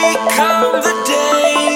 [0.00, 1.67] has become the day.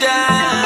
[0.00, 0.63] Down.